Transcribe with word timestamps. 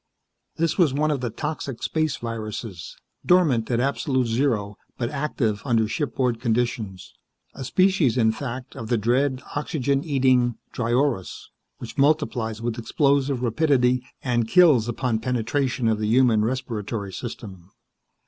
This 0.55 0.79
was 0.79 0.95
one 0.95 1.11
of 1.11 1.21
the 1.21 1.29
toxic 1.29 1.83
space 1.83 2.17
viruses, 2.17 2.97
dormant 3.23 3.69
at 3.69 3.79
absolute 3.79 4.25
zero, 4.25 4.75
but 4.97 5.11
active 5.11 5.61
under 5.63 5.87
shipboard 5.87 6.41
conditions. 6.41 7.13
A 7.53 7.63
species, 7.63 8.17
in 8.17 8.31
fact, 8.31 8.75
of 8.75 8.87
the 8.87 8.97
dread, 8.97 9.43
oxygen 9.55 10.03
eating 10.03 10.55
dryorus, 10.73 11.51
which 11.77 11.99
multiplies 11.99 12.63
with 12.63 12.79
explosive 12.79 13.43
rapidity, 13.43 14.03
and 14.23 14.47
kills 14.47 14.87
upon 14.87 15.19
penetration 15.19 15.87
of 15.87 15.99
the 15.99 16.07
human 16.07 16.43
respiratory 16.43 17.13
system. 17.13 17.69